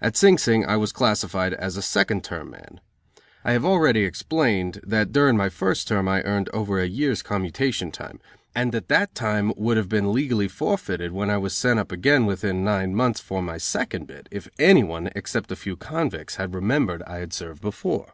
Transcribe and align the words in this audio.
At 0.00 0.16
Sing 0.16 0.38
Sing 0.38 0.64
I 0.64 0.76
was 0.76 0.92
classified 0.92 1.52
as 1.52 1.76
a 1.76 1.82
second 1.82 2.22
term 2.22 2.50
man. 2.52 2.80
I 3.42 3.50
have 3.50 3.64
already 3.64 4.04
explained 4.04 4.78
that 4.86 5.10
during 5.10 5.36
my 5.36 5.48
first 5.48 5.88
term 5.88 6.06
I 6.06 6.22
earned 6.22 6.48
over 6.50 6.78
a 6.78 6.86
year's 6.86 7.20
commutation 7.20 7.90
time; 7.90 8.20
and 8.54 8.70
that 8.70 8.86
that 8.86 9.16
time 9.16 9.52
would 9.56 9.76
have 9.76 9.88
been 9.88 10.12
legally 10.12 10.46
forfeited 10.46 11.10
when 11.10 11.30
I 11.30 11.38
was 11.38 11.52
sent 11.52 11.80
up 11.80 11.90
again 11.90 12.26
within 12.26 12.62
nine 12.62 12.94
months 12.94 13.18
for 13.18 13.42
my 13.42 13.58
second 13.58 14.06
bit 14.06 14.28
if 14.30 14.48
any 14.56 14.84
one, 14.84 15.10
except 15.16 15.50
a 15.50 15.56
few 15.56 15.76
convicts, 15.76 16.36
had 16.36 16.54
remembered 16.54 17.02
I 17.02 17.18
had 17.18 17.32
served 17.32 17.60
before. 17.60 18.12